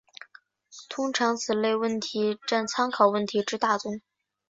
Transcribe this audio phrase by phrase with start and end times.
[0.89, 4.01] 通常此类问题占参考问题之大宗。